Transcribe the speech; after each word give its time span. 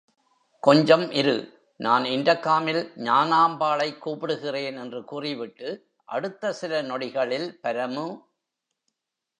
கொஞ்சம் 0.63 1.11
இரு, 1.11 1.35
நான் 1.79 2.03
இன்டர்காமில் 2.05 2.81
ஞானாம்பாளைக் 3.03 4.01
கூப்பிடுகிறேன். 4.05 4.77
என்று 4.77 5.03
கூறி 5.03 5.35
விட்டு 5.35 5.69
அடுத்த 6.09 6.53
சில 6.53 6.81
நொடிகளில் 6.83 7.49
பரமு! 7.63 8.07